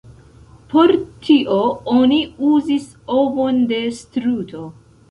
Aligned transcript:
Por 0.71 0.93
tio 1.27 1.59
oni 1.97 2.19
uzis 2.55 2.89
ovon 3.21 3.65
de 3.75 3.85
struto. 4.03 4.69